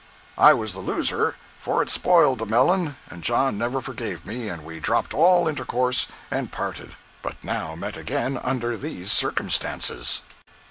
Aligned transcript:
I 0.39 0.55
was 0.55 0.73
the 0.73 0.79
loser, 0.79 1.35
for 1.59 1.83
it 1.83 1.89
spoiled 1.91 2.39
the 2.39 2.47
melon, 2.47 2.95
and 3.11 3.21
John 3.21 3.55
never 3.55 3.79
forgave 3.81 4.25
me 4.25 4.49
and 4.49 4.63
we 4.65 4.79
dropped 4.79 5.13
all 5.13 5.47
intercourse 5.47 6.07
and 6.31 6.51
parted, 6.51 6.93
but 7.21 7.35
now 7.43 7.75
met 7.75 7.97
again 7.97 8.39
under 8.43 8.75
these 8.77 9.11
circumstances. 9.11 10.23